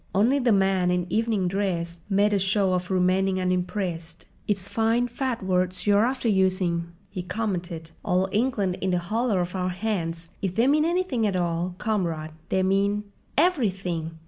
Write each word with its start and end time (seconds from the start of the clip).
Only 0.15 0.39
the 0.39 0.51
man 0.51 0.89
in 0.89 1.05
evening 1.13 1.47
dress 1.47 1.99
made 2.09 2.33
a 2.33 2.39
show 2.39 2.73
of 2.73 2.89
remaining 2.89 3.39
unimpressed. 3.39 4.25
"It's 4.47 4.67
fine, 4.67 5.07
fat 5.07 5.43
words 5.43 5.85
you're 5.85 6.05
after 6.07 6.27
using," 6.27 6.93
he 7.11 7.21
commented. 7.21 7.91
"'All 8.03 8.27
England 8.31 8.79
in 8.81 8.89
the 8.89 8.97
hollow 8.97 9.37
of 9.37 9.55
our 9.55 9.69
hands!' 9.69 10.27
If 10.41 10.55
they 10.55 10.65
mean 10.65 10.85
anything 10.85 11.27
at 11.27 11.35
all, 11.35 11.75
comrade, 11.77 12.31
they 12.49 12.63
mean—" 12.63 13.03
"Everything!" 13.37 14.17